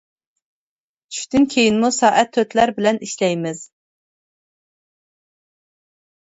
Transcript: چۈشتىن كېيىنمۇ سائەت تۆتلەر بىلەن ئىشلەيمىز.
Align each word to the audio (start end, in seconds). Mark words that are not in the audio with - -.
چۈشتىن 1.17 1.45
كېيىنمۇ 1.55 1.91
سائەت 1.99 2.33
تۆتلەر 2.39 2.73
بىلەن 2.79 3.01
ئىشلەيمىز. 3.05 3.63